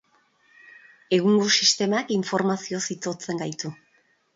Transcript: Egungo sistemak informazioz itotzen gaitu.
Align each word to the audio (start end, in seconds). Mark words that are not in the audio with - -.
Egungo 1.19 1.51
sistemak 1.59 2.13
informazioz 2.19 2.85
itotzen 3.01 3.45
gaitu. 3.49 3.77